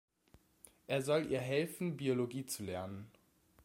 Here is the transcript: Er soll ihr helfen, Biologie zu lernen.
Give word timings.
Er 0.87 1.03
soll 1.03 1.27
ihr 1.29 1.39
helfen, 1.41 1.95
Biologie 1.97 2.47
zu 2.47 2.63
lernen. 2.63 3.11